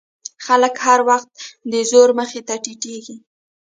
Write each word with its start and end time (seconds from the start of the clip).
خلک 0.45 0.73
هر 0.85 0.99
وخت 1.09 1.29
د 1.71 1.73
زور 1.91 2.09
مخې 2.19 2.41
ته 2.47 2.55
ټیټېږي. 2.63 3.17